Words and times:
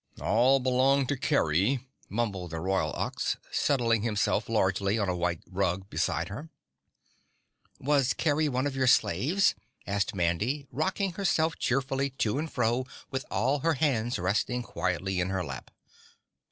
"All 0.19 0.59
belonged 0.59 1.09
to 1.09 1.15
Kerry," 1.15 1.87
mumbled 2.09 2.49
the 2.49 2.59
Royal 2.59 2.91
Ox, 2.93 3.37
settling 3.51 4.01
himself 4.01 4.49
largely 4.49 4.97
on 4.97 5.07
a 5.07 5.15
white 5.15 5.43
rug 5.45 5.91
beside 5.91 6.27
her. 6.29 6.49
"Was 7.79 8.15
Kerry 8.15 8.49
one 8.49 8.65
of 8.65 8.75
your 8.75 8.87
slaves?" 8.87 9.53
asked 9.85 10.15
Mandy, 10.15 10.65
rocking 10.71 11.11
herself 11.11 11.53
cheerfully 11.59 12.09
to 12.17 12.39
and 12.39 12.51
fro 12.51 12.87
with 13.11 13.25
all 13.29 13.59
her 13.59 13.75
hands 13.75 14.17
resting 14.17 14.63
quietly 14.63 15.19
in 15.19 15.29
her 15.29 15.43
lap. 15.43 15.69